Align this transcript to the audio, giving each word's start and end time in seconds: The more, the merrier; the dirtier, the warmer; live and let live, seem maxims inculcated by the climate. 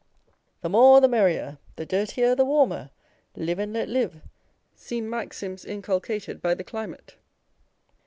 The 0.61 0.69
more, 0.69 0.99
the 0.99 1.07
merrier; 1.07 1.59
the 1.75 1.85
dirtier, 1.85 2.33
the 2.33 2.43
warmer; 2.43 2.89
live 3.35 3.59
and 3.59 3.71
let 3.71 3.87
live, 3.87 4.23
seem 4.75 5.07
maxims 5.07 5.63
inculcated 5.63 6.41
by 6.41 6.55
the 6.55 6.63
climate. 6.63 7.17